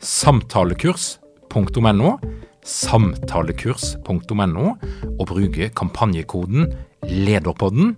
[0.00, 2.10] samtalekurs.no,
[2.64, 4.66] samtalekurs.no,
[5.18, 6.72] og bruke kampanjekoden
[7.04, 7.96] LEDERPODDEN.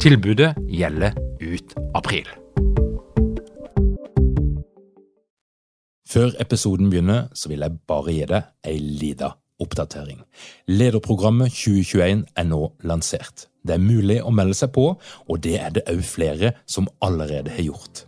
[0.00, 1.12] Tilbudet gjelder
[1.42, 2.28] ut april.
[6.08, 9.32] Før episoden begynner, så vil jeg bare gi deg ei lita
[9.62, 10.20] oppdatering.
[10.70, 13.48] Lederprogrammet 2021 er nå lansert.
[13.64, 17.50] Det er mulig å melde seg på, og det er det òg flere som allerede
[17.54, 18.04] har gjort.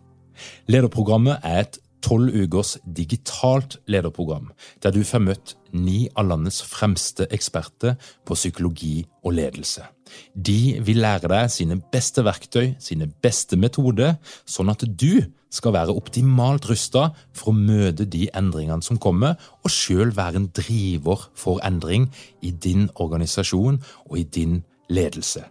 [0.70, 4.50] Lederprogrammet er et tolv ukers digitalt lederprogram,
[4.82, 9.84] der du får møtt ni av landets fremste eksperter på psykologi og ledelse.
[10.32, 15.94] De vil lære deg sine beste verktøy, sine beste metoder, sånn at du skal være
[15.96, 21.62] optimalt rusta for å møte de endringene som kommer, og sjøl være en driver for
[21.66, 22.08] endring
[22.44, 24.60] i din organisasjon og i din
[24.92, 25.46] ledelse.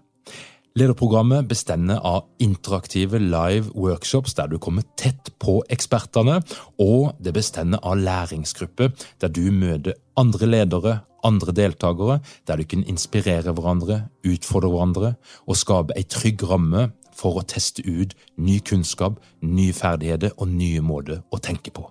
[0.75, 6.41] Lederprogrammet bestender av interaktive live workshops der du kommer tett på ekspertene,
[6.83, 8.91] og det bestender av læringsgrupper
[9.23, 15.13] der du møter andre ledere, andre deltakere, der du kan inspirere hverandre, utfordre hverandre
[15.47, 19.15] og skape ei trygg ramme for å teste ut ny kunnskap,
[19.47, 21.87] nye ferdigheter og nye måter å tenke på.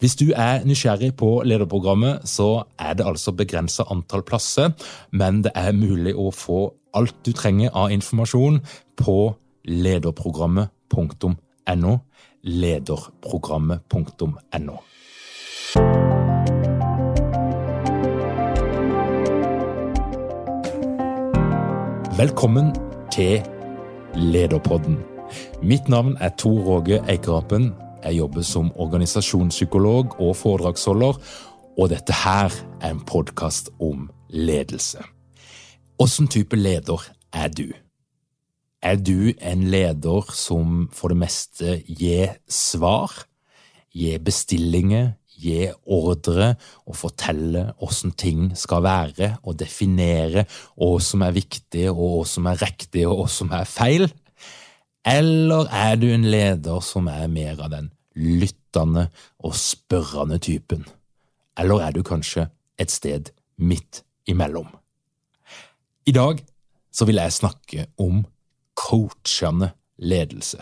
[0.00, 4.72] Hvis du er nysgjerrig på lederprogrammet, så er det altså begrensa antall plasser,
[5.12, 8.60] men det er mulig å få alt du trenger av informasjon
[8.96, 9.34] på
[9.64, 11.98] lederprogrammet.no.
[12.42, 14.76] Lederprogrammet.no.
[22.16, 22.72] Velkommen
[23.12, 23.42] til
[24.14, 24.98] Lederpodden.
[25.62, 27.74] Mitt navn er Tor Råge Eikerapen.
[28.04, 31.12] Jeg jobber som organisasjonspsykolog og foredragsholder,
[31.76, 35.15] og dette her er en podkast om ledelse.
[35.96, 37.00] Åssen type leder
[37.32, 37.70] er du?
[38.84, 43.14] Er du en leder som for det meste gir svar,
[43.96, 46.50] gir bestillinger, gir ordre
[46.84, 50.44] og forteller åssen ting skal være, og definere
[50.76, 54.08] hva som er viktig, og hva som er riktig, og hva som er feil?
[55.00, 57.88] Eller er du en leder som er mer av den
[58.20, 59.08] lyttende
[59.40, 60.84] og spørrende typen?
[61.56, 64.68] Eller er du kanskje et sted midt imellom?
[66.06, 66.38] I dag
[66.94, 68.20] så vil jeg snakke om
[68.78, 70.60] coachende ledelse.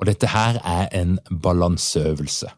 [0.00, 2.48] Og dette her er en balanseøvelse.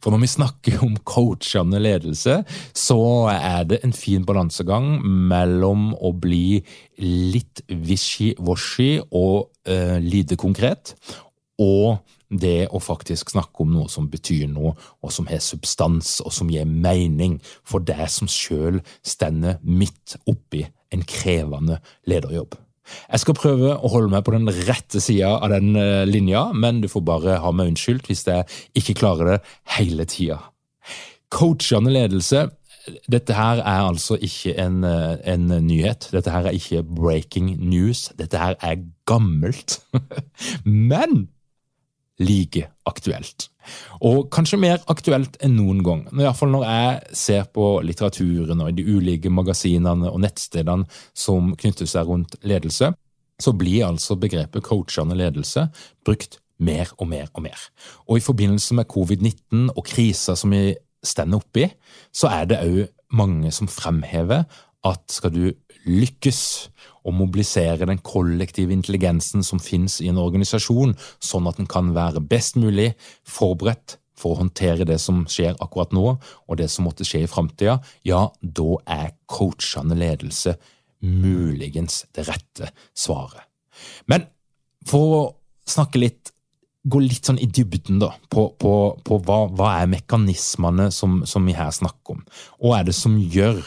[0.00, 2.38] For når vi snakker om coachende ledelse,
[2.76, 3.00] så
[3.32, 6.62] er det en fin balansegang mellom å bli
[7.00, 10.94] litt wishy-washy og uh, lite konkret,
[11.60, 12.00] og
[12.30, 16.50] det å faktisk snakke om noe som betyr noe, og som har substans, og som
[16.52, 20.64] gir mening for deg som sjøl stender midt oppi
[20.94, 21.80] en krevende
[22.10, 22.56] lederjobb.
[23.10, 25.74] Jeg skal prøve å holde meg på den rette sida av den
[26.10, 28.46] linja, men du får bare ha meg unnskyldt hvis jeg
[28.78, 29.36] ikke klarer det
[29.76, 30.40] hele tida.
[31.30, 32.48] Coachende ledelse
[33.12, 36.08] dette her er altså ikke en, en, nyhet.
[36.12, 38.08] Dette her er ikke breaking news.
[38.18, 39.80] Dette her er gammelt.
[40.64, 41.28] Men
[42.20, 43.48] like aktuelt.
[44.04, 46.02] Og kanskje mer aktuelt enn noen gang.
[46.12, 52.08] Iallfall når jeg ser på litteraturen og de ulike magasinene og nettstedene som knytter seg
[52.08, 52.92] rundt ledelse,
[53.40, 55.66] så blir altså begrepet coachende ledelse
[56.04, 57.60] brukt mer og mer og mer.
[58.08, 60.74] Og i forbindelse med covid-19 og krisa som vi
[61.04, 61.64] står oppi,
[62.12, 62.82] så er det òg
[63.16, 64.44] mange som fremhever
[64.86, 65.44] at skal du
[65.86, 66.42] lykkes
[67.08, 72.22] å mobilisere den kollektive intelligensen som finnes i en organisasjon, sånn at den kan være
[72.24, 72.92] best mulig
[73.28, 77.30] forberedt for å håndtere det som skjer akkurat nå, og det som måtte skje i
[77.30, 80.58] framtida, ja, da er coachende ledelse
[81.00, 83.46] muligens det rette svaret.
[84.04, 84.28] Men
[84.88, 85.22] for å
[85.68, 86.34] snakke litt
[86.80, 88.72] gå litt sånn i dybden da, på, på,
[89.04, 92.22] på hva, hva, er mekanismene som, som vi her snakker om.
[92.56, 93.60] Hva er det som gjør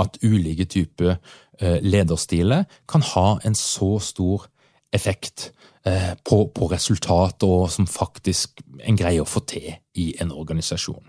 [0.00, 1.16] at ulike typer
[1.60, 4.48] eh, lederstiler kan ha en så stor
[4.94, 5.52] effekt
[5.86, 11.02] eh, på, på resultat, og som faktisk en greie å få til i en organisasjon.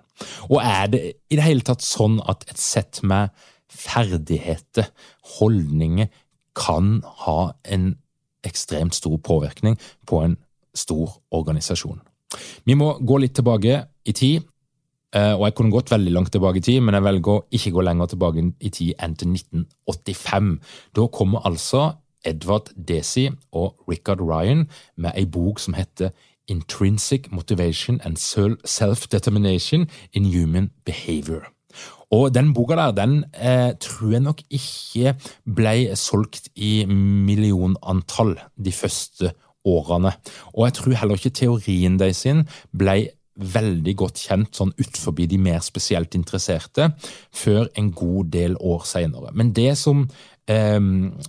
[0.49, 3.33] Og er det i det hele tatt sånn at et sett med
[3.75, 4.89] ferdigheter,
[5.37, 6.09] holdninger,
[6.55, 7.97] kan ha en
[8.47, 9.75] ekstremt stor påvirkning
[10.07, 10.37] på en
[10.75, 11.99] stor organisasjon?
[12.63, 14.45] Vi må gå litt tilbake i tid.
[15.15, 17.71] Eh, og Jeg kunne gått veldig langt tilbake i tid, men jeg velger å ikke
[17.71, 20.59] gå lenger tilbake i tid enn til 1985.
[20.95, 21.93] Da kommer altså
[22.25, 24.65] Edvard Desi og Richard Ryan
[24.97, 26.11] med ei bok som heter
[26.47, 31.47] Intrinsic Motivation and Self-Determination in Human Behavior.
[32.11, 35.15] Og den boka der, den eh, tror jeg nok ikke
[35.55, 39.31] ble solgt i millionantall de første
[39.65, 40.13] årene.
[40.53, 42.25] Og jeg tror heller ikke teorien deres
[42.77, 42.99] ble
[43.35, 46.89] veldig godt kjent sånn utenfor de mer spesielt interesserte
[47.35, 49.33] før en god del år senere.
[49.33, 50.07] Men det som,
[50.47, 50.79] eh,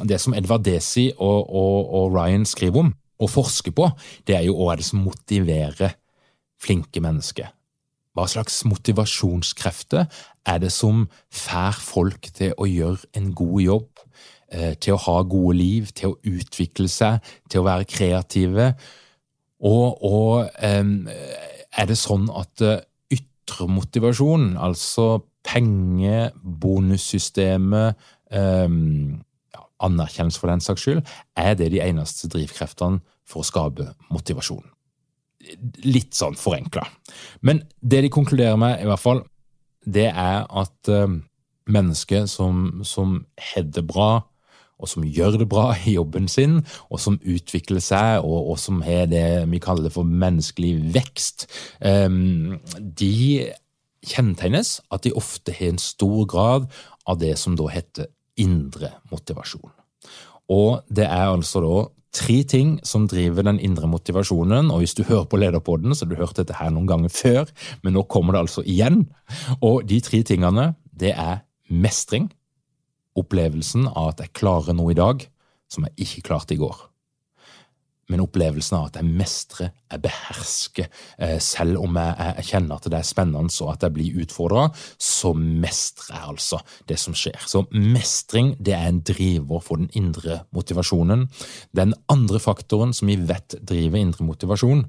[0.05, 3.91] det som Edvard Desi og, og, og, Ryan skriver om og forsker på,
[4.27, 5.97] det er jo hva er det som motiverer
[6.61, 7.49] flinke mennesker.
[8.17, 10.07] Hva slags motivasjonskrefter
[10.47, 13.89] er det som får folk til å gjøre en god jobb,
[14.53, 17.21] eh, til å ha gode liv, til å utvikle seg,
[17.51, 18.75] til å være kreative?
[19.61, 20.49] Og, og
[21.77, 22.81] er det sånn at eh,
[23.17, 28.01] ytre motivasjon, altså penger, bonussystemet,
[28.35, 29.21] um,
[29.87, 31.05] anerkjennelse for den saks skyld,
[31.39, 34.65] er det de eneste drivkreftene for å skape motivasjon.
[35.87, 36.87] Litt sånn forenkla.
[37.47, 39.23] Men det de konkluderer med, i hvert fall,
[39.87, 41.21] det er at um,
[41.71, 43.21] mennesker som, som
[43.53, 44.25] har det bra,
[44.77, 48.83] og som gjør det bra i jobben sin, og som utvikler seg, og, og som
[48.87, 51.47] har det vi kaller for menneskelig vekst,
[51.81, 53.49] um, de
[54.07, 56.69] kjennetegnes at de ofte har en stor grad
[57.07, 59.73] av det som da heter indre motivasjon.
[60.53, 61.77] Og det er altså da
[62.17, 66.13] tre ting som driver den indre motivasjonen, og hvis du hører på Lederpodden, så har
[66.13, 67.53] du hørt dette her noen ganger før,
[67.83, 69.05] men nå kommer det altså igjen.
[69.61, 72.31] Og de tre tingene, det er mestring,
[73.17, 75.25] opplevelsen av at jeg klarer noe i dag
[75.73, 76.77] som jeg ikke klarte i går.
[78.07, 83.01] Men opplevelsen av at jeg mestrer, jeg behersker, eh, selv om jeg, kjenner at det
[83.01, 84.69] er spennende og at jeg blir utfordra,
[84.99, 87.39] så mestrer jeg altså det som skjer.
[87.51, 91.27] Så mestring det er en driver for den indre motivasjonen.
[91.75, 94.87] Den andre faktoren som vi vet driver indre motivasjon,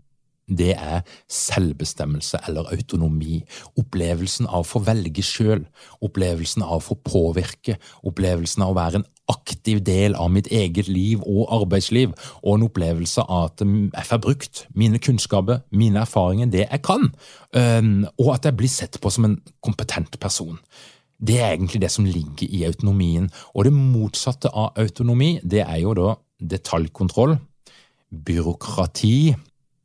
[0.47, 3.41] det er selvbestemmelse eller autonomi.
[3.79, 5.65] Opplevelsen av å få velge sjøl,
[6.01, 7.77] opplevelsen av å få påvirke,
[8.07, 12.13] opplevelsen av å være en aktiv del av mitt eget liv og arbeidsliv,
[12.44, 17.09] og en opplevelse av at jeg får brukt mine kunnskaper, mine erfaringer, det jeg kan,
[17.51, 20.55] og at jeg blir sett på som en kompetent person.
[21.19, 23.27] Det er egentlig det som ligger i autonomien.
[23.57, 27.35] Og det motsatte av autonomi, det er jo da detaljkontroll,
[28.13, 29.35] byråkrati,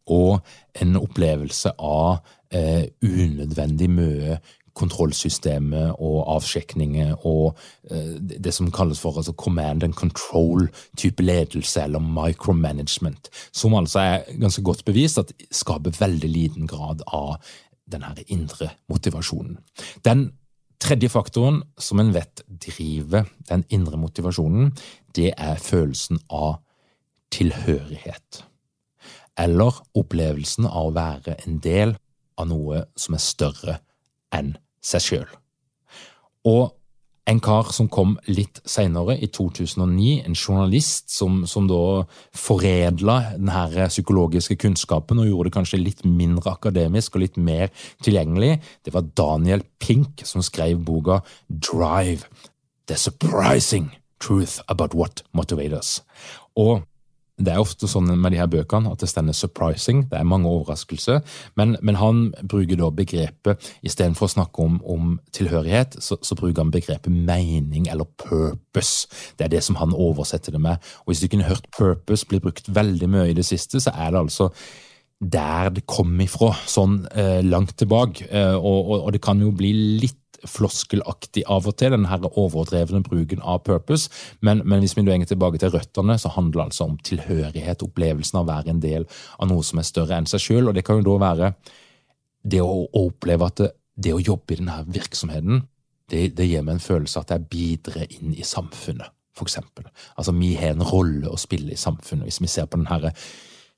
[0.06, 0.40] og
[0.81, 2.22] en opplevelse av
[2.54, 4.40] eh, unødvendig mye
[4.78, 7.58] kontrollsystemet og avsjekninger og
[7.90, 14.38] eh, det som kalles for altså, command and control-type ledelse, eller micromanagement, som altså er
[14.40, 17.37] ganske godt bevist at skaper veldig liten grad av
[17.93, 19.58] denne indre motivasjonen.
[20.04, 20.31] Den
[20.81, 24.72] tredje faktoren som en vet driver den indre motivasjonen,
[25.14, 26.62] det er følelsen av
[27.32, 28.44] tilhørighet
[29.41, 31.97] eller opplevelsen av å være en del
[32.41, 33.79] av noe som er større
[34.35, 35.29] enn seg sjøl.
[36.49, 36.73] Og
[37.31, 42.03] en kar som kom litt senere, i 2009, en journalist som, som da
[42.35, 47.71] foredla denne psykologiske kunnskapen og gjorde det kanskje litt mindre akademisk og litt mer
[48.03, 52.27] tilgjengelig, det var Daniel Pink som skrev boka Drive–
[52.91, 56.01] The Surprising Truth About What Motivators.
[56.59, 56.83] Og
[57.41, 60.05] det er ofte sånn med de her bøkene at det stender 'surprising'.
[60.11, 61.23] Det er mange overraskelser.
[61.57, 66.62] Men, men han bruker da begrepet Istedenfor å snakke om, om tilhørighet, så, så, bruker
[66.62, 69.09] han begrepet mening eller purpose.
[69.39, 70.77] Det er det som han oversetter det med.
[71.07, 74.11] Og Hvis du kunne hørt purpose bli brukt veldig mye i det siste, så er
[74.11, 74.53] det altså
[75.23, 78.27] der det kom ifra, sånn eh, langt tilbake.
[78.31, 79.73] Eh, og, og, og det kan jo bli
[80.03, 84.11] litt floskelaktig av og til, den her overdrevne bruken av purpose.
[84.41, 88.41] Men, men hvis vi går tilbake til røttene, så handler det altså om tilhørighet, opplevelsen
[88.41, 89.07] av å være en del
[89.39, 90.71] av noe som er større enn seg sjøl.
[90.71, 91.53] Og det kan jo da være
[92.43, 93.71] det å oppleve at det,
[94.03, 95.62] det å jobbe i denne virksomheten,
[96.11, 99.87] det, det gir meg en følelse av at jeg bidrar inn i samfunnet, for eksempel.
[100.17, 102.27] Altså, vi har en rolle å spille i samfunnet.
[102.29, 103.15] Hvis vi ser på den herre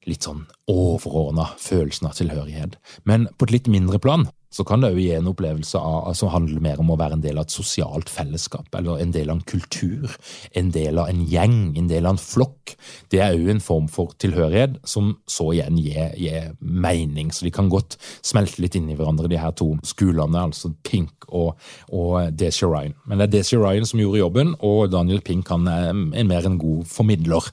[0.08, 2.78] litt sånn overordna følelsen av tilhørighet.
[3.08, 6.30] Men på et litt mindre plan så kan det òg gi en opplevelse av, som
[6.30, 9.40] handler mer om å være en del av et sosialt fellesskap, eller en del av
[9.40, 10.14] en kultur,
[10.54, 12.76] en del av en gjeng, en del av en flokk.
[13.10, 17.54] Det er òg en form for tilhørighet som så igjen gir, gir, mening, så de
[17.54, 21.54] kan godt smelte litt inn i hverandre, de her to skolene, altså Pink og,
[21.90, 22.94] og Desi Ryan.
[23.08, 26.46] Men det er Desi Ryan som gjorde jobben, og Daniel Pink han er en mer
[26.46, 27.50] en god formidler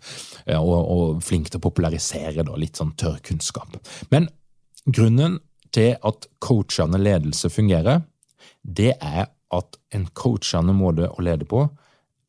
[0.57, 3.79] og, og flink til å popularisere da, litt sånn tørr kunnskap.
[4.13, 4.29] Men
[4.85, 5.39] grunnen
[5.75, 8.01] til at coachende ledelse fungerer,
[8.61, 11.65] det er at en coachende måte å lede på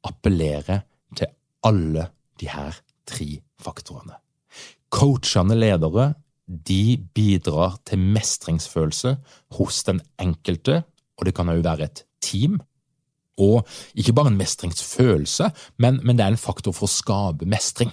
[0.06, 0.82] appellerer
[1.16, 1.30] til
[1.66, 2.08] alle
[2.40, 3.28] de her tre
[3.62, 4.18] faktorene.
[4.92, 6.12] Coachende ledere
[6.46, 9.14] de bidrar til mestringsfølelse
[9.56, 10.82] hos den enkelte,
[11.16, 12.58] og det kan òg være et team.
[13.40, 13.64] Og
[13.96, 15.48] ikke bare en mestringsfølelse,
[15.80, 17.92] men, men det er en faktor for å skape mestring.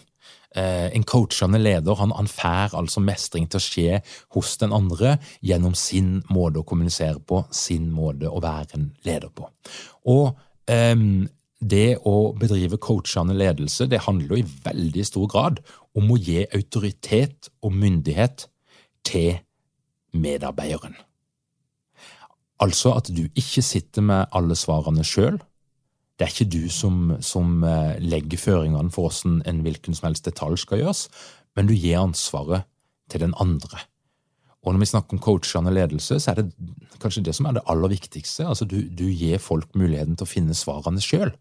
[0.55, 3.99] Eh, en coachende leder han, han får altså mestring til å skje
[4.33, 9.29] hos den andre gjennom sin måte å kommunisere på, sin måte å være en leder
[9.29, 9.45] på.
[10.09, 10.31] Og
[10.65, 11.27] um,
[11.59, 15.61] det å bedrive coachende ledelse det handler jo i veldig stor grad
[15.97, 18.47] om å gi autoritet og myndighet
[19.05, 19.37] til
[20.17, 20.95] medarbeideren.
[22.59, 25.37] Altså at du ikke sitter med alle svarene sjøl,
[26.19, 30.27] det er ikke du som, som eh, legger føringene for hvordan en hvilken som helst
[30.27, 31.05] detalj skal gjøres,
[31.55, 32.67] men du gir ansvaret
[33.09, 33.85] til den andre.
[34.67, 36.49] Og når vi snakker om coachende ledelse, så er det
[36.99, 38.43] kanskje det som er det aller viktigste.
[38.43, 41.31] Altså du, du gir folk muligheten til å finne svarene sjøl.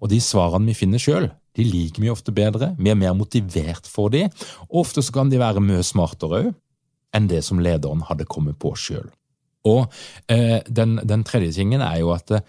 [0.00, 2.72] Og de svarene vi finner sjøl, de liker vi ofte bedre.
[2.80, 4.24] Vi er mer motivert for de,
[4.70, 6.52] og ofte så kan de være mye smartere òg
[7.12, 9.10] enn det som lederen hadde kommet på sjøl.
[9.68, 9.84] Og
[10.32, 12.46] eh, den, den, tredje tingen er jo at eh,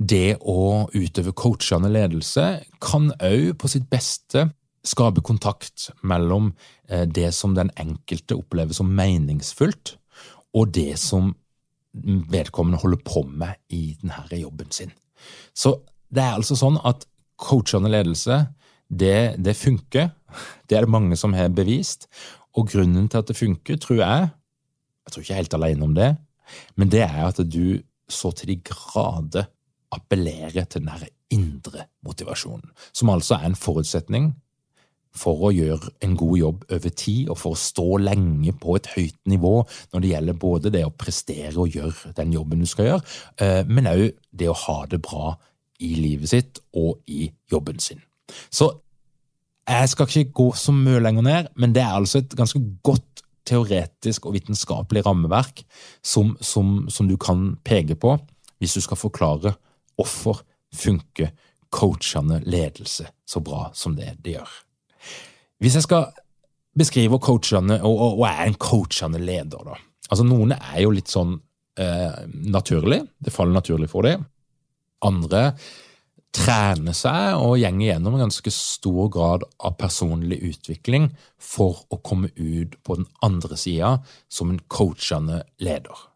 [0.00, 2.46] det å utøve coachende ledelse
[2.80, 4.46] kan òg på sitt beste
[4.86, 6.54] skape kontakt mellom
[6.88, 9.98] eh, det som den enkelte opplever som meningsfullt,
[10.56, 11.34] og det som
[11.92, 14.92] vedkommende holder på med i denne jobben sin.
[15.52, 15.76] Så
[16.08, 17.04] det er altså sånn at
[17.40, 18.44] coachende ledelse,
[18.88, 20.10] det, det funker.
[20.66, 22.08] Det er det mange som har bevist.
[22.58, 24.28] Og grunnen til at det funker, tror jeg
[25.06, 26.08] Jeg tror ikke jeg er helt alene om det,
[26.76, 27.80] men det er at du
[28.10, 29.48] så til de grader
[29.94, 34.32] appellere til den indre motivasjonen, som altså er en forutsetning
[35.16, 38.90] for å gjøre en god jobb over tid og for å stå lenge på et
[38.94, 39.54] høyt nivå
[39.90, 43.62] når det gjelder både det å prestere og gjøre den jobben du skal gjøre, eh,
[43.66, 45.34] men òg det å ha det bra
[45.82, 48.02] i livet sitt og i jobben sin.
[48.52, 48.70] Så
[49.70, 53.24] jeg skal ikke gå så mye lenger ned, men det er altså et ganske godt
[53.46, 55.64] teoretisk og vitenskapelig rammeverk
[56.06, 58.14] som, som, som du kan peke på
[58.60, 59.54] hvis du skal forklare
[60.00, 60.40] Hvorfor
[60.72, 61.34] funker
[61.70, 64.56] coachende ledelse så bra som det det gjør?
[65.60, 66.08] Hvis jeg skal
[66.78, 69.78] beskrive coachene, og, og, og er en coachende leder, da
[70.10, 71.36] Altså, Noen er jo litt sånn
[71.78, 72.98] eh, naturlig.
[73.22, 74.24] Det faller naturlig for dem.
[75.06, 75.52] Andre
[76.34, 82.30] trener seg og gjenger gjennom en ganske stor grad av personlig utvikling for å komme
[82.34, 83.96] ut på den andre sida
[84.30, 86.06] som en coachende leder.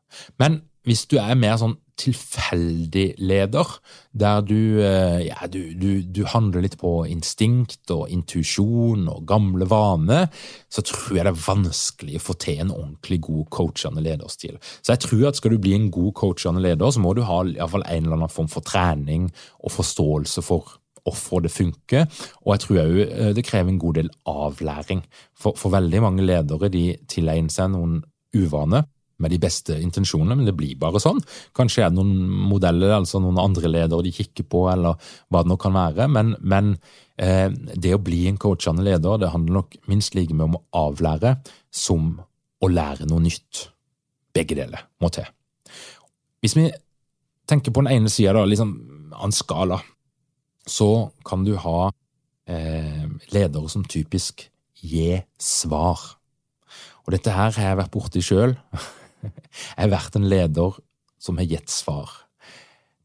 [0.43, 3.69] Men hvis du er mer sånn tilfeldig leder,
[4.13, 9.69] der du, eh, ja, du, du, du, handler litt på instinkt og intuisjon og gamle
[9.71, 10.27] vaner,
[10.73, 14.59] så tror jeg det er vanskelig å få til en ordentlig god coachende lederstil.
[14.83, 17.43] Så jeg tror at skal du bli en god coachende leder, så må du ha
[17.47, 19.29] i fall en eller annen form for trening
[19.63, 22.07] og forståelse for hvorfor det funker,
[22.43, 25.05] og jeg tror òg eh, det krever en god del avlæring.
[25.37, 28.01] For, for veldig mange ledere de tilegner seg noen
[28.35, 28.89] uvaner
[29.23, 31.21] med de beste intensjonene, men det blir bare sånn.
[31.57, 32.15] Kanskje er det noen
[32.51, 34.99] modeller, altså noen andre ledere de kikker på, eller
[35.31, 36.09] hva det nå kan være.
[36.11, 36.75] Men, men
[37.17, 40.65] eh, det å bli en coachende leder, det handler nok minst like mye om å
[40.89, 41.37] avlære
[41.75, 42.17] som
[42.65, 43.69] å lære noe nytt.
[44.35, 45.29] Begge deler må til.
[46.43, 46.69] Hvis vi
[47.49, 48.75] tenker på den ene sida liksom,
[49.15, 49.79] av en skala,
[50.67, 51.93] så kan du ha
[52.49, 54.49] eh, ledere som typisk
[54.85, 56.01] gir svar.
[57.05, 58.57] Og dette her har jeg vært borti sjøl.
[59.25, 60.77] Jeg har vært en leder
[61.23, 62.11] som har gitt svar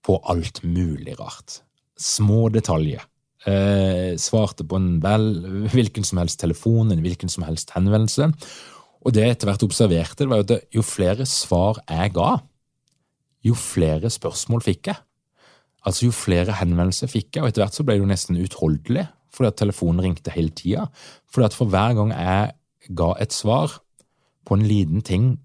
[0.05, 1.61] på alt mulig rart.
[1.99, 3.03] Små detaljer.
[3.47, 5.29] Eh, svarte på en vel,
[5.71, 8.31] hvilken som helst telefon, en hvilken som helst henvendelse.
[8.99, 12.39] Og det jeg etter hvert observerte, var var at jo flere svar jeg ga,
[13.45, 14.99] jo flere spørsmål fikk jeg.
[15.87, 19.05] Altså Jo flere henvendelser fikk jeg, og etter hvert så ble det jo nesten utholdelig,
[19.31, 20.89] fordi at telefonen ringte hele tida.
[21.31, 23.79] Fordi at for hver gang jeg ga et svar
[24.45, 25.37] på en liten ting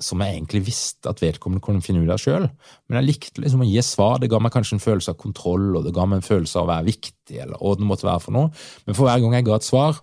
[0.00, 2.46] som jeg egentlig visste at vedkommende kunne finne ut av sjøl.
[2.88, 4.20] Men jeg likte liksom å gi svar.
[4.20, 6.66] Det ga meg kanskje en følelse av kontroll, og det ga meg en følelse av
[6.66, 8.52] å være viktig, eller hva det måtte være for noe.
[8.86, 10.00] Men for hver gang jeg ga et svar,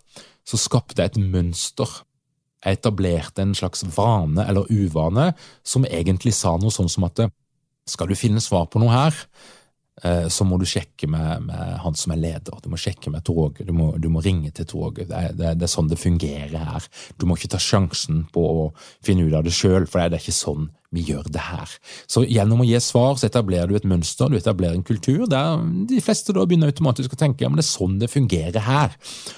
[0.47, 1.97] så skapte jeg et mønster.
[2.63, 5.31] Jeg etablerte en slags vane eller uvane
[5.65, 7.27] som egentlig sa noe sånn som at
[7.87, 9.15] skal du finne svar på noe her,
[10.29, 12.59] så må du sjekke med, med, han som er leder.
[12.61, 13.65] Du må sjekke med toget.
[13.65, 15.07] Du, du, må ringe til toget.
[15.09, 16.85] Det, det, det, er sånn det fungerer her.
[17.17, 18.67] Du må ikke ta sjansen på å
[19.05, 21.71] finne ut av det sjøl, for det er ikke sånn vi gjør det her.
[22.07, 25.59] Så gjennom å gi svar så etablerer du et mønster, du etablerer en kultur der
[25.89, 28.95] de fleste da begynner automatisk å tenke ja, men det er sånn det fungerer her.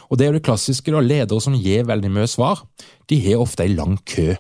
[0.10, 0.94] Og det er jo det klassiske.
[0.94, 2.62] da, Ledere som gir veldig mye svar,
[3.10, 4.36] de har ofte ei lang kø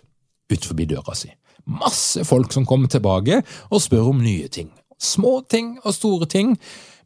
[0.50, 1.32] utenfor døra si.
[1.70, 4.70] Masse folk som kommer tilbake og spør om nye ting.
[5.00, 6.58] Små ting og store ting.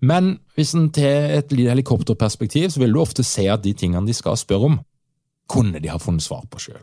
[0.02, 4.14] Men hvis en til et helikopterperspektiv, så vil du ofte se at de tingene de
[4.14, 4.80] skal spørre om,
[5.50, 6.82] kunne de ha funnet svar på sjøl.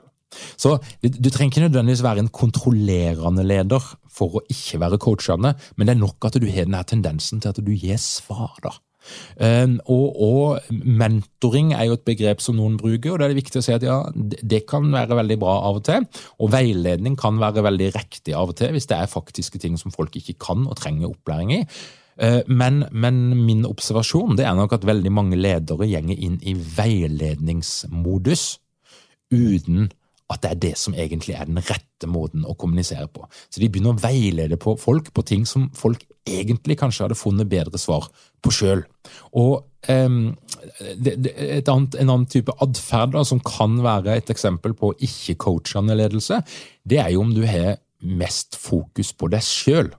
[0.57, 5.87] Så Du trenger ikke nødvendigvis være en kontrollerende leder for å ikke være coachende, men
[5.87, 8.55] det er nok at du har denne tendensen til at du gir svar.
[8.63, 8.71] da.
[9.41, 13.41] Ehm, og, og, mentoring er jo et begrep som noen bruker, og da er det
[13.41, 16.07] viktig å si at ja, det kan være veldig bra av og til.
[16.41, 19.95] Og veiledning kan være veldig riktig av og til, hvis det er faktiske ting som
[19.95, 21.63] folk ikke kan og trenger opplæring i.
[22.21, 26.57] Ehm, men, men, min observasjon det er nok at veldig mange ledere gjenger inn i
[26.59, 28.51] veiledningsmodus
[29.31, 29.91] uten
[30.31, 33.27] at det er det som egentlig er den rette måten å kommunisere på.
[33.51, 37.51] Så de begynner å veilede på folk på ting som folk egentlig kanskje hadde funnet
[37.51, 38.09] bedre svar
[38.45, 38.85] på sjøl.
[39.37, 40.37] Og um,
[41.01, 46.43] En annen type atferd som kan være et eksempel på ikke-coachende ledelse,
[46.85, 49.91] det er jo om du har mest fokus på deg sjøl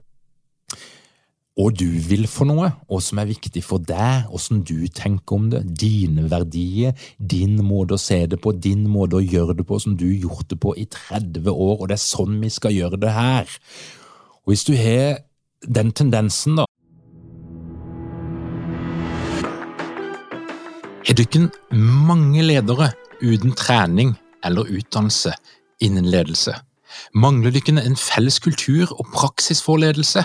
[1.60, 5.50] og du vil for noe, og som er viktig for deg, åssen du tenker om
[5.52, 9.76] det, dine verdier, din måte å se det på, din måte å gjøre det på,
[9.82, 12.72] som du har gjort det på i 30 år, og det er sånn vi skal
[12.72, 13.58] gjøre det her.
[14.42, 15.20] Og Hvis du har
[15.68, 16.64] den tendensen, da
[21.12, 25.34] du ikke mange ledere uten trening eller utdannelse
[25.84, 26.54] innen ledelse?
[27.12, 30.24] Mangler du ikke en felles kultur og praksis for ledelse?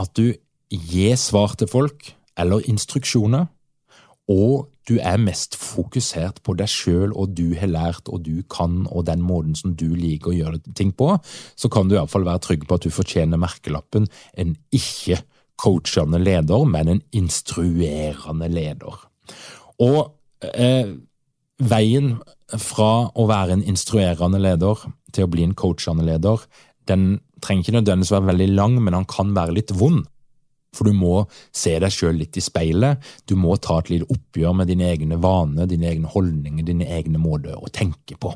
[0.00, 0.34] at du
[0.70, 3.46] gir svar til folk eller instruksjoner,
[4.30, 8.84] og du er mest fokusert på deg sjøl og du har lært og du kan
[8.90, 11.10] og den måten som du liker å gjøre ting på,
[11.56, 14.08] så kan du iallfall være trygg på at du fortjener merkelappen
[14.40, 15.20] en ikke
[15.60, 18.96] coachende leder, men en instruerende leder.
[19.84, 20.00] Og
[20.52, 20.90] eh,
[21.62, 22.16] veien
[22.60, 24.82] fra å være en instruerende leder
[25.14, 26.42] til å bli en coachende leder,
[26.88, 30.04] den trenger ikke nødvendigvis være veldig lang, men han kan være litt vond.
[30.74, 31.22] For du må
[31.54, 35.20] se deg sjøl litt i speilet, du må ta et lite oppgjør med dine egne
[35.22, 38.32] vaner, dine egne holdninger, dine egne måter å tenke på,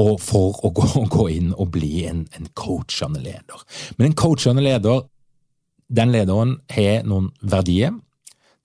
[0.00, 3.66] og for å gå, gå inn og bli en, en coachende leder.
[3.98, 5.04] Men en coachende leder,
[5.86, 7.94] den lederen har noen verdier,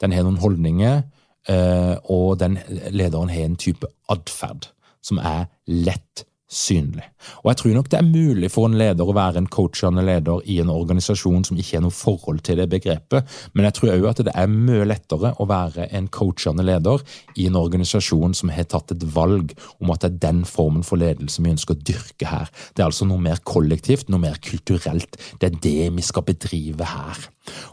[0.01, 1.03] den har noen holdninger,
[1.51, 2.57] eh, og den
[2.95, 4.71] lederen har en type atferd
[5.05, 7.05] som er lett synlig.
[7.43, 10.43] Og Jeg tror nok det er mulig for en leder å være en coachende leder
[10.51, 14.07] i en organisasjon som ikke har noe forhold til det begrepet, men jeg tror òg
[14.11, 17.03] at det er mye lettere å være en coachende leder
[17.39, 20.99] i en organisasjon som har tatt et valg om at det er den formen for
[20.99, 22.51] ledelse vi ønsker å dyrke her.
[22.75, 25.19] Det er altså noe mer kollektivt, noe mer kulturelt.
[25.39, 27.27] Det er det vi skal bedrive her.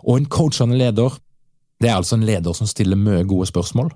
[0.06, 1.18] Og en coachende leder,
[1.82, 3.90] det er altså en leder som stiller mye gode spørsmål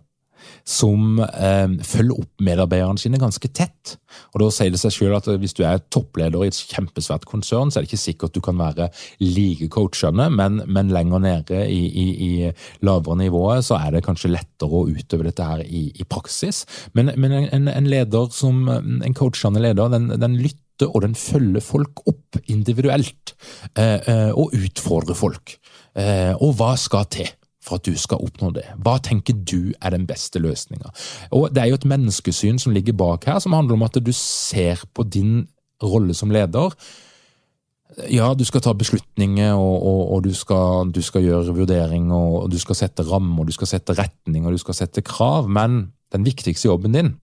[0.69, 3.97] som eh, følger opp medarbeiderne sine ganske tett.
[4.33, 7.71] Og Da sier det seg selv at hvis du er toppleder i et kjempesvært konsern,
[7.71, 8.91] så er det ikke sikkert du kan være
[9.23, 12.33] like coachende, men, men lenger nede i, i, i,
[12.87, 16.65] lavere nivået så er det kanskje lettere å utøve dette her i, i praksis.
[16.97, 21.63] Men, men en, en, leder som, en coachende leder, den, den lytter og den følger
[21.63, 23.35] folk opp individuelt,
[23.77, 25.57] eh, eh, og utfordrer folk.
[25.95, 27.29] Eh, og hva skal til?
[27.63, 28.67] For at du skal oppnå det?
[28.83, 30.91] Hva tenker du er den beste løsninga?
[31.31, 34.83] Det er jo et menneskesyn som ligger bak her, som handler om at du ser
[34.95, 35.47] på din
[35.83, 36.75] rolle som leder.
[38.09, 42.51] Ja, du skal ta beslutninger, og, og, og du, skal, du, skal, gjøre vurderinger, og
[42.51, 46.25] du skal sette rammer, du skal sette retning og du skal sette krav, men den
[46.27, 47.15] viktigste jobben din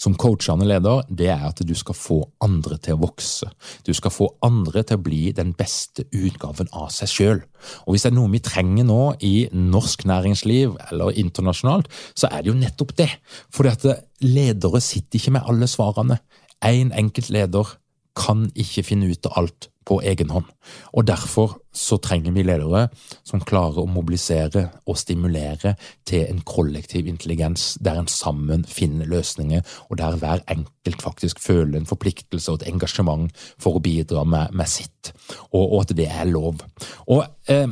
[0.00, 3.50] som coachende leder, det er at du skal få andre til å vokse.
[3.86, 7.42] Du skal få andre til å bli den beste utgaven av seg sjøl.
[7.86, 12.42] Og hvis det er noe vi trenger nå i norsk næringsliv eller internasjonalt, så er
[12.42, 13.10] det jo nettopp det.
[13.54, 16.20] Fordi at ledere sitter ikke med alle svarene.
[16.60, 17.76] Én en enkelt leder
[18.16, 20.46] kan ikke finne ut av alt på egen hånd.
[20.94, 22.86] Og Derfor så trenger vi ledere
[23.26, 25.74] som klarer å mobilisere og stimulere
[26.06, 31.80] til en kollektiv intelligens, der en sammen finner løsninger, og der hver enkelt faktisk føler
[31.80, 35.12] en forpliktelse og et engasjement for å bidra med, med sitt,
[35.50, 36.62] og, og, at det er lov.
[37.08, 37.68] Og eh,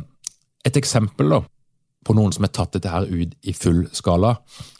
[0.66, 1.38] Et eksempel da,
[2.04, 4.34] på noen som har tatt dette her ut i full skala,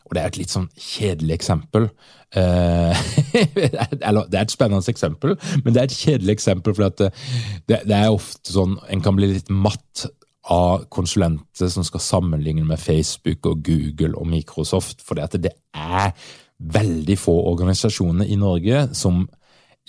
[0.09, 1.89] og det er et litt sånn kjedelig eksempel.
[2.37, 3.03] Eh,
[4.09, 6.77] eller det er et spennende eksempel, men det er et kjedelig eksempel.
[6.77, 7.11] For det,
[7.69, 10.09] det, er ofte sånn en kan bli litt matt
[10.49, 15.05] av konsulenter som skal sammenligne med Facebook og Google og Microsoft.
[15.05, 16.13] For det er
[16.59, 19.27] veldig få organisasjoner i Norge som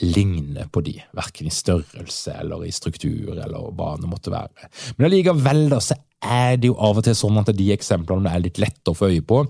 [0.01, 4.69] ligner på de, verken i størrelse eller i struktur eller hva det måtte være.
[4.97, 8.43] Men allikevel da, så er det jo av og til sånn at de eksemplene er
[8.43, 9.41] litt lette å få øye på,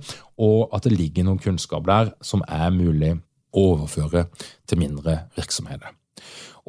[0.42, 3.16] og at det ligger noen kunnskap der som er mulig
[3.50, 4.28] å overføre
[4.70, 5.94] til mindre virksomheter.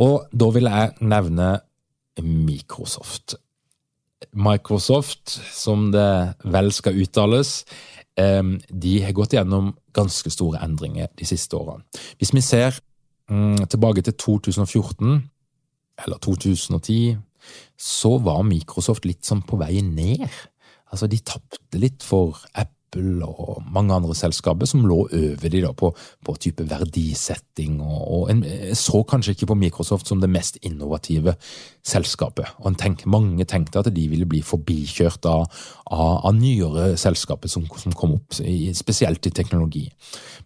[0.00, 1.50] Og da vil jeg nevne
[2.24, 3.36] Microsoft.
[4.36, 7.64] Microsoft, som det vel skal uttales,
[8.16, 11.84] de har gått gjennom ganske store endringer de siste årene.
[12.20, 12.76] Hvis vi ser
[13.30, 15.20] tilbake til 2014,
[16.04, 17.16] eller 2010,
[17.78, 20.26] så var Microsoft litt sånn på vei ned.
[20.90, 25.70] Altså, de tapte litt for Apple og mange andre selskaper som lå over de da
[25.78, 25.92] på,
[26.26, 28.42] på type verdisetting, og, og en
[28.74, 31.36] så kanskje ikke på Microsoft som det mest innovative
[31.86, 32.50] selskapet.
[32.58, 35.46] Og tenk, mange tenkte at de ville bli forbikjørt av,
[35.86, 39.86] av, av nyere selskaper som, som, kom opp, spesielt i teknologi.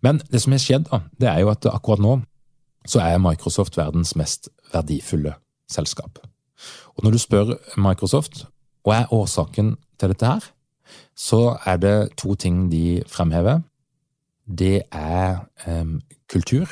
[0.04, 2.18] Men det som har skjedd, da, det er jo at akkurat nå
[2.86, 5.34] så er Microsoft verdens mest verdifulle
[5.70, 6.18] selskap.
[6.96, 8.46] Og når du spør Microsoft
[8.84, 10.44] hva er årsaken til dette her,
[11.16, 13.62] så er det to ting de fremhever.
[14.44, 16.68] Det er um, kultur.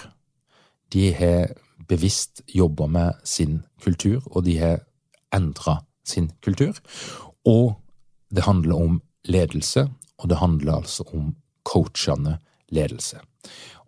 [0.93, 1.55] De har
[1.89, 4.83] bevisst jobba med sin kultur, og de har
[5.35, 6.77] endra sin kultur.
[7.45, 7.75] Og
[8.35, 13.21] det handler om ledelse, og det handler altså om coachende ledelse.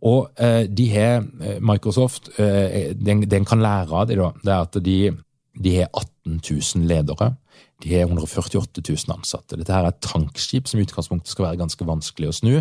[0.04, 4.52] Og eh, de har eh, Microsoft eh, den, den, kan lære av det, da, det
[4.52, 4.98] er at de,
[5.64, 7.34] de har 18 000 ledere.
[7.82, 9.58] De har 148 000 ansatte.
[9.58, 12.52] Dette her er et tankskip som i utgangspunktet skal være ganske vanskelig å snu.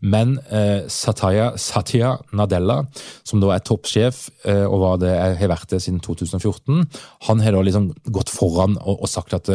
[0.00, 2.82] Men eh, Satya, Satya, Nadella,
[3.26, 6.86] som da er toppsjef, eh, og var det, har vært det siden 2014,
[7.28, 9.52] han har da liksom gått foran og, og sagt at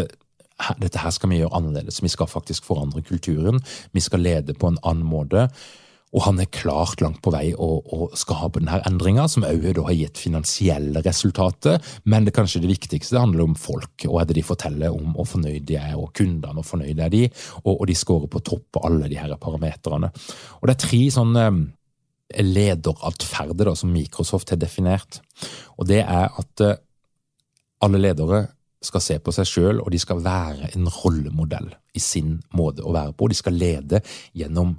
[0.79, 2.03] dette her skal vi gjøre annerledes.
[2.03, 3.59] Vi skal faktisk forandre kulturen.
[3.95, 5.49] Vi skal lede på en annen måte.
[6.13, 9.95] Og han er klart langt på vei å, å skape denne endringa, som òg har
[9.97, 11.81] gitt finansielle resultater.
[12.07, 15.65] Men det kanskje det viktigste handler om folk, og hva de forteller om hvor fornøyd
[15.67, 17.23] de er, og kundene hvor fornøyd er de,
[17.63, 20.11] og, og de scorer på topp på alle de her parametrene.
[20.61, 25.19] Og det er tre sånne eh, lederatferder som Microsoft har definert.
[25.75, 26.77] Og det er at eh,
[27.83, 28.45] alle ledere
[28.85, 32.93] skal se på seg sjøl, og de skal være en rollemodell i sin måte å
[32.95, 33.29] være på.
[33.31, 34.01] De skal lede
[34.35, 34.75] gjennom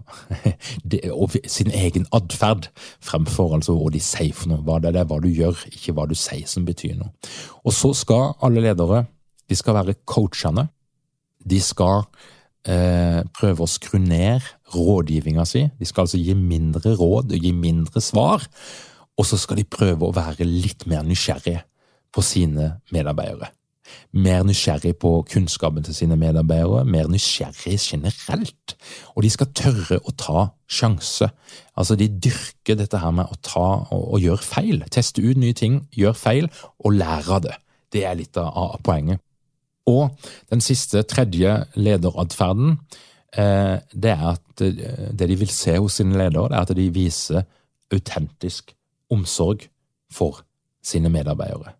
[1.56, 2.70] sin egen atferd,
[3.04, 4.64] fremfor altså hva de sier for noe.
[4.66, 7.12] Hva det er hva du gjør, ikke hva du sier som betyr noe.
[7.64, 9.06] Og så skal alle ledere
[9.46, 10.66] de skal være coachende.
[11.46, 12.02] De skal
[12.66, 15.66] eh, prøve å skru ned rådgivninga si.
[15.78, 18.46] De skal altså gi mindre råd og gi mindre svar.
[19.16, 21.62] Og så skal de prøve å være litt mer nysgjerrige
[22.12, 23.52] på sine medarbeidere
[24.12, 28.76] mer nysgjerrig på kunnskapen til sine medarbeidere, mer nysgjerrig generelt.
[29.14, 31.28] Og de skal tørre å ta sjanse.
[31.76, 34.82] Altså, de dyrker dette her med å ta og, og gjøre feil.
[34.92, 36.50] Teste ut nye ting, gjøre feil,
[36.84, 37.56] og lære av det.
[37.92, 39.22] Det er litt av, av poenget.
[39.86, 40.10] Og
[40.50, 42.78] den siste, tredje lederatferden,
[43.38, 46.76] eh, det er at eh, det de vil se hos sine ledere, det er at
[46.76, 47.46] de viser
[47.94, 48.74] autentisk
[49.14, 49.68] omsorg
[50.10, 50.42] for
[50.82, 51.76] sine medarbeidere.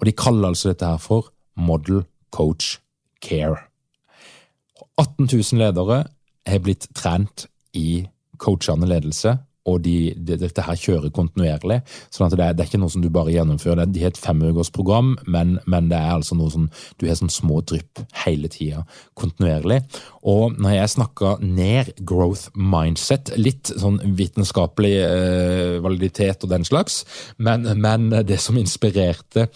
[0.00, 1.28] Og de kaller altså dette her for
[1.60, 2.78] Model Coach
[3.22, 3.58] Care.
[4.98, 6.04] 18 000 ledere
[6.46, 8.06] har blitt trent i
[8.40, 9.36] coachende ledelse
[9.68, 11.80] og de, de, dette her kjører kontinuerlig.
[12.10, 13.90] sånn at det er, det er, ikke noe som du bare gjennomfører.
[13.92, 16.68] Det er et femukersprogram, men, men det er altså noe som
[17.00, 18.86] du har sånn små drypp hele tida,
[19.20, 19.82] kontinuerlig.
[20.32, 27.02] Og når jeg snakka ned growth mindset, litt sånn vitenskapelig eh, validitet og den slags,
[27.36, 29.50] men, men det som inspirerte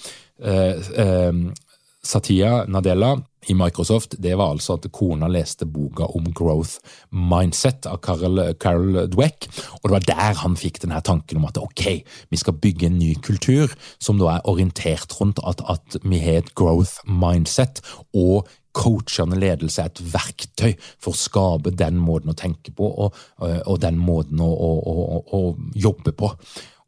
[2.04, 3.14] Satya Nadella
[3.46, 6.78] i Microsoft, det var altså at kona leste boka om growth
[7.10, 9.48] mindset av Carol, Carol Dweck,
[9.80, 11.84] og det var der han fikk denne tanken om at ok,
[12.30, 16.42] vi skal bygge en ny kultur som da er orientert rundt at, at vi har
[16.42, 17.82] et growth mindset,
[18.16, 23.18] og coachende ledelse er et verktøy for å skape den måten å tenke på og,
[23.38, 25.42] og den måten å, å, å, å
[25.78, 26.32] jobbe på.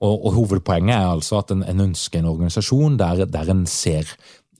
[0.01, 4.11] Og, og, Hovedpoenget er altså at en, en ønsker en organisasjon der, der en ser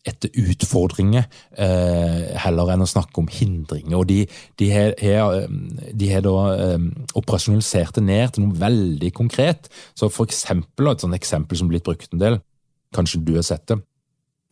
[0.07, 1.25] etter utfordringer
[1.59, 3.97] eh, heller enn å snakke om hindringer.
[3.99, 4.21] Og De,
[4.61, 4.95] de, har,
[6.25, 6.87] da eh,
[7.19, 9.71] operasjonalisert det ned til noe veldig konkret.
[9.99, 12.41] Så for eksempel, Et sånt eksempel som blitt brukt en del,
[12.95, 13.81] kanskje du har sett det,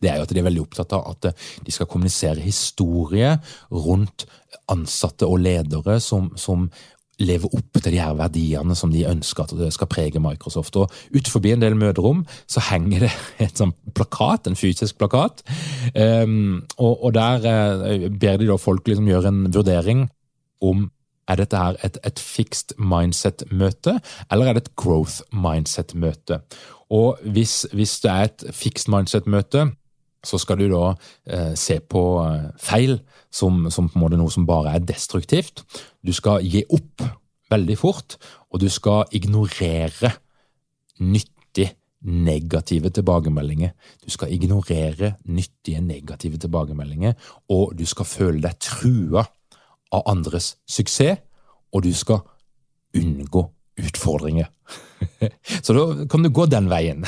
[0.03, 1.29] det er jo at de er veldig opptatt av at
[1.65, 3.31] de skal kommunisere historie
[3.71, 4.27] rundt
[4.71, 6.67] ansatte og ledere som, som
[7.19, 10.75] leve opp til de her verdiene som de ønsker at det skal prege Microsoft.
[10.75, 13.13] Og Utenfor en del møterom så henger det
[13.45, 15.45] et sånn plakat, en fysisk plakat.
[15.95, 20.09] Um, og, og, Der uh, ber de da folk liksom gjøre en vurdering
[20.61, 20.89] om
[21.27, 23.95] er dette her et, et fixed mindset-møte,
[24.31, 26.41] eller er det et growth mindset-møte.
[26.93, 29.71] Og hvis, hvis det er et fixed mindset-møte,
[30.25, 30.85] så skal du da
[31.29, 32.99] eh, se på eh, feil
[33.35, 35.65] som, som, på en måte noe som bare er destruktivt.
[36.05, 37.03] Du skal gi opp
[37.51, 38.17] veldig fort,
[38.51, 40.13] og du skal ignorere
[41.03, 41.69] nyttig
[42.05, 43.73] negative tilbakemeldinger.
[44.03, 47.15] Du skal ignorere nyttige negative tilbakemeldinger,
[47.49, 49.25] og du skal føle deg trua
[49.93, 51.21] av andres suksess,
[51.73, 52.23] og du skal
[52.95, 53.43] unngå
[53.85, 54.47] utfordringer.
[55.65, 57.03] Så da kan du gå den veien.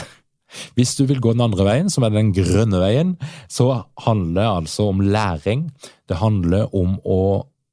[0.78, 3.15] Hvis du vil gå den andre veien, som er den grønne veien,
[3.52, 5.67] så handler det altså om læring.
[6.10, 7.20] Det handler om å,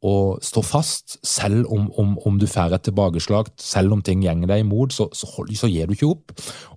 [0.05, 4.51] å stå fast, selv om, om, om du får et tilbakeslag, selv om ting gjenger
[4.51, 6.35] deg imot, så, så, så gir du ikke opp.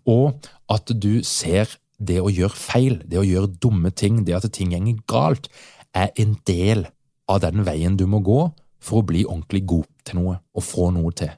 [0.07, 4.47] Og at du ser det å gjøre feil, det å gjøre dumme ting, det at
[4.53, 5.49] ting gjenger galt,
[5.97, 6.85] er en del
[7.27, 8.41] av den veien du må gå
[8.83, 11.31] for å bli ordentlig god til noe og få noe til.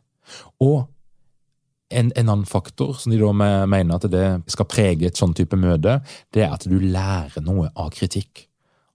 [0.62, 0.84] Og
[1.90, 5.58] en, en, annen faktor som de da mener at det skal prege et sånn type
[5.58, 6.00] møte,
[6.34, 8.46] det er at du lærer noe av kritikk.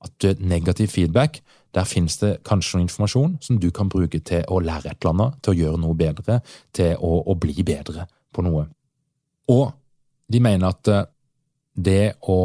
[0.04, 1.40] At negativ feedback,
[1.74, 5.14] der finnes det kanskje noe informasjon som du kan bruke til å lære et eller
[5.14, 6.38] annet, til å gjøre noe bedre,
[6.76, 8.68] til å, å bli bedre på noe.
[9.50, 9.72] Og
[10.30, 11.07] de mener at eh,
[11.74, 12.40] det å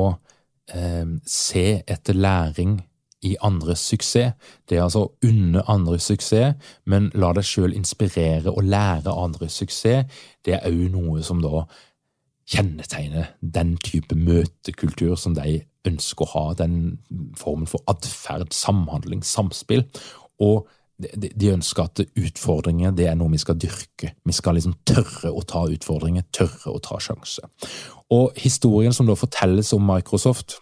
[0.74, 2.80] eh, se etter læring
[3.26, 4.34] i andres suksess.
[4.70, 6.56] Det er altså å unne andres suksess,
[6.86, 10.08] men la deg sjøl inspirere og lære andres suksess.
[10.46, 11.66] Det er òg noe som da
[12.50, 16.46] kjennetegner den type møtekultur som de ønsker å ha.
[16.58, 17.00] Den
[17.38, 19.86] formen for atferd, samhandling, samspill.
[20.42, 20.68] Og
[21.00, 24.14] de ønsker at utfordringer det er noe vi skal dyrke.
[24.26, 27.48] Vi skal liksom tørre å ta utfordringer, tørre å ta sjanser.
[28.16, 30.58] Og historien som da fortelles om Microsoft,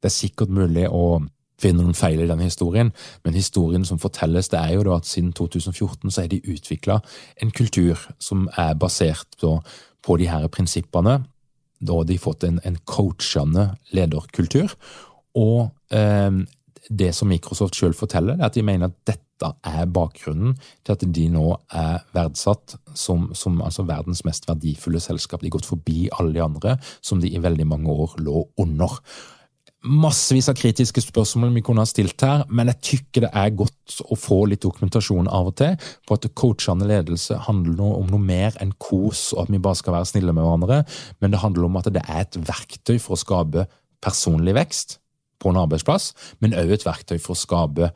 [0.00, 1.20] det er sikkert mulig å
[1.60, 2.92] finner noen feil i denne historien,
[3.24, 7.00] men historien som fortelles, det er jo da at siden 2014 så har de utvikla
[7.42, 9.58] en kultur som er basert på,
[10.02, 11.20] på de her prinsippene.
[11.80, 14.72] Da har de fått en, en coachende lederkultur.
[15.38, 16.40] Og eh,
[16.90, 21.04] det som Microsoft selv forteller, er at de mener at dette er bakgrunnen til at
[21.16, 25.40] de nå er verdsatt som, som altså verdens mest verdifulle selskap.
[25.40, 28.98] De har gått forbi alle de andre som de i veldig mange år lå under
[29.80, 34.00] massevis av kritiske spørsmål vi kunne ha stilt her, men jeg tykker det er godt
[34.12, 35.76] å få litt dokumentasjon av og til
[36.08, 39.96] på at coachende ledelse handler om noe mer enn kos og at vi bare skal
[39.96, 40.82] være snille med hverandre,
[41.20, 43.66] men det handler om at det er et verktøy for å skape
[44.04, 44.98] personlig vekst
[45.40, 46.12] på en arbeidsplass,
[46.44, 47.92] men også et verktøy for å skape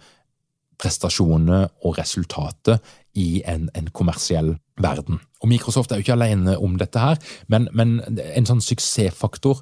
[0.81, 2.81] prestasjoner og resultater
[3.21, 5.21] i en, en, kommersiell verden.
[5.45, 7.21] Og Microsoft er jo ikke alene om dette her,
[7.53, 9.61] men, men en sånn suksessfaktor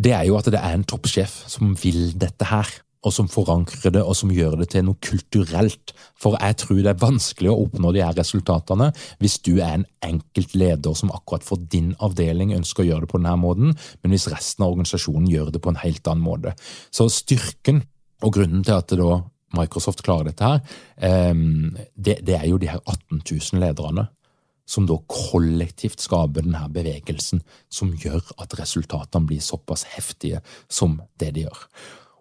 [0.00, 2.68] det er jo at det er en toppsjef som vil dette her,
[3.00, 5.94] og som forankrer det og som gjør det til noe kulturelt.
[6.20, 8.90] For jeg tror det er vanskelig å oppnå de her resultatene
[9.22, 13.12] hvis du er en enkelt leder som akkurat for din avdeling ønsker å gjøre det
[13.12, 16.52] på denne måten, men hvis resten av organisasjonen gjør det på en helt annen måte.
[16.92, 17.84] Så styrken
[18.20, 19.20] og grunnen til at da
[19.56, 20.60] Microsoft klarer dette her,
[21.02, 24.10] ehm, det, det er jo de her 18 000 lederne
[24.70, 31.32] som da kollektivt skaper denne bevegelsen som gjør at resultatene blir såpass heftige som det
[31.34, 31.64] de gjør.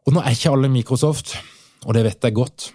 [0.07, 1.35] Og nå er ikke alle Microsoft,
[1.85, 2.71] og det vet jeg godt,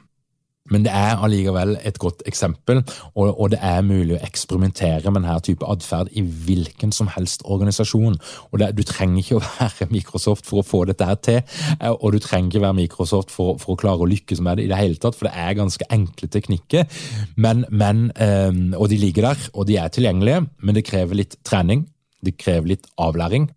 [0.73, 2.81] men det er allikevel et godt eksempel,
[3.13, 7.45] og, og, det er mulig å eksperimentere med denne type atferd i hvilken som helst
[7.45, 8.17] organisasjon.
[8.51, 11.43] Og det, Du trenger ikke å være Microsoft for å få dette her til,
[11.91, 14.73] og du trenger ikke være Microsoft for, for, å klare å lykkes med det i
[14.73, 16.89] det hele tatt, for det er ganske enkle teknikker.
[17.37, 21.37] Men, men, um, og de ligger der, og de er tilgjengelige, men det krever litt
[21.45, 21.85] trening,
[22.25, 23.51] det krever litt avlæring.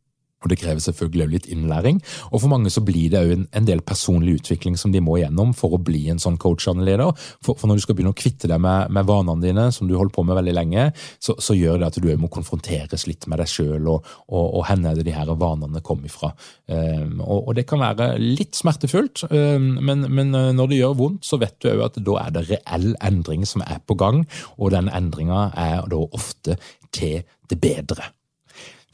[0.47, 1.99] Og det krever selvfølgelig litt innlæring.
[2.31, 5.17] Og for mange så blir det òg en, en, del personlig utvikling som de må
[5.19, 7.11] gjennom for å bli en sånn coach-leder.
[7.43, 9.97] For, for, når du skal begynne å kvitte deg med, med vanene dine, som du
[9.97, 10.87] holder på med veldig lenge,
[11.19, 14.85] så, så gjør det at du må konfronteres litt med deg sjøl, og, og, og
[14.87, 16.31] det de her vanene kommer ifra.
[16.71, 20.99] Um, og, og, det kan være litt smertefullt, um, men, men, uh, når det gjør
[21.01, 24.23] vondt, så vet du òg at da er det reell endring som er på gang,
[24.55, 26.59] og den endringa er da ofte
[26.95, 28.13] til det bedre.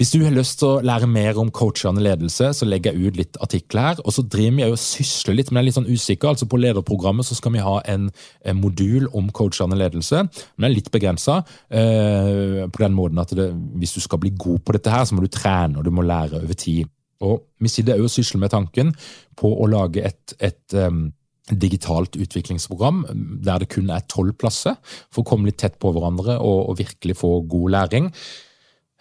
[0.01, 3.17] Hvis du har lyst til å lære mer om coachende ledelse, så legger jeg ut
[3.19, 3.99] litt artikler her.
[4.01, 6.31] Og så driver vi og sysler litt, men jeg er litt sånn usikker.
[6.31, 8.07] altså På lederprogrammet så skal vi ha en,
[8.41, 10.23] en modul om coachende ledelse,
[10.57, 11.43] men er litt begrensa.
[11.69, 15.13] Eh, på den måten at det, hvis du skal bli god på dette her, så
[15.13, 16.89] må du trene og du må lære over tid.
[17.23, 18.89] Og Vi sitter òg og sysler med tanken
[19.37, 21.05] på å lage et, et um,
[21.53, 23.05] digitalt utviklingsprogram
[23.45, 24.73] der det kun er tolv plasser,
[25.13, 28.09] for å komme litt tett på hverandre og, og virkelig få god læring.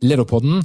[0.00, 0.64] Lederpodden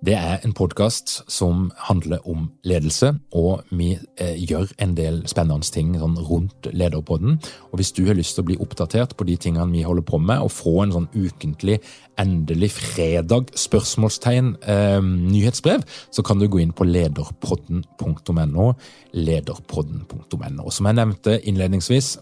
[0.00, 5.68] det er en podkast som handler om ledelse, og vi eh, gjør en del spennende
[5.68, 7.36] ting sånn rundt Lederpodden.
[7.68, 10.20] Og Hvis du har lyst til å bli oppdatert på de tingene vi holder på
[10.22, 11.82] med, og få en sånn ukentlig,
[12.20, 18.72] endelig fredag, spørsmålstegn, eh, nyhetsbrev, så kan du gå inn på lederpodden.no.
[19.12, 20.64] Lederpodden.no.
[20.64, 22.14] Og som jeg nevnte innledningsvis,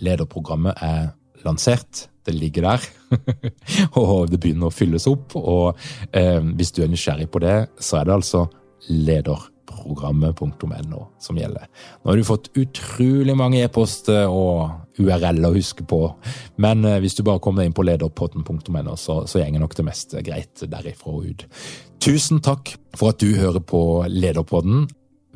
[0.00, 1.10] lederprogrammet er
[1.44, 2.88] lansert det ligger der,
[4.00, 5.36] og det begynner å fylles opp.
[5.38, 5.76] Og
[6.12, 8.40] eh, hvis du er nysgjerrig på det, så er det altså
[8.88, 11.66] lederprogrammet.no som gjelder.
[12.02, 16.00] Nå har du fått utrolig mange e-poster og URL å huske på,
[16.62, 20.16] men eh, hvis du bare kommer inn på lederpotten.no, så, så gjenger nok det meste
[20.26, 21.42] greit derifra og ut.
[22.02, 22.64] Tusen takk
[22.96, 24.78] for at du hører på Lederpodden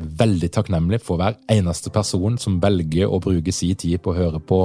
[0.03, 4.41] veldig takknemlig for hver eneste person som velger å bruke si tid på å høre
[4.41, 4.61] på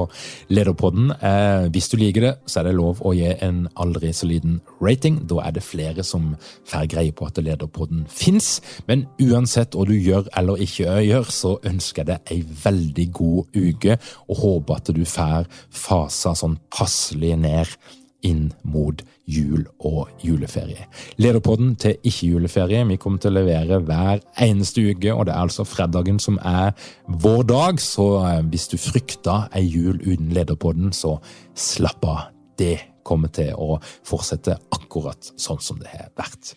[0.54, 1.12] Lederpodden.
[1.18, 4.60] Eh, hvis du liker det, så er det lov å gi en aldri så liten
[4.84, 5.22] rating.
[5.28, 6.34] Da er det flere som
[6.68, 8.58] får greie på at Lederpodden fins.
[8.88, 13.58] Men uansett hva du gjør eller ikke gjør, så ønsker jeg deg ei veldig god
[13.58, 17.78] uke, og håper at du får fasa sånn passelig ned
[18.26, 20.88] inn mot jul og juleferie.
[21.22, 22.84] Lederpodden til ikke-juleferie.
[22.90, 26.74] Vi kommer til å levere hver eneste uke, og det er altså fredagen som er
[27.08, 27.82] vår dag.
[27.84, 31.18] Så eh, hvis du frykter ei jul uten Lederpodden, så
[31.56, 32.24] slapp av.
[32.58, 32.78] Det
[33.08, 33.78] kommer til å
[34.08, 36.56] fortsette akkurat sånn som det har vært.